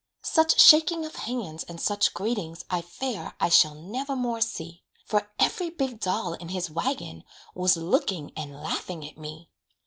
Such 0.23 0.59
shaking 0.59 1.05
of 1.05 1.15
hands 1.15 1.63
and 1.63 1.79
such 1.79 2.15
greetings 2.15 2.65
I 2.71 2.81
fear 2.81 3.35
I 3.39 3.49
shall 3.49 3.75
nevermore 3.75 4.41
see; 4.41 4.81
For 5.05 5.31
every 5.37 5.69
big 5.69 5.99
doll 5.99 6.33
in 6.33 6.49
his 6.49 6.71
wagon 6.71 7.23
Was 7.53 7.77
looking 7.77 8.31
and 8.35 8.55
laughing 8.63 9.07
at 9.07 9.19
me. 9.19 9.51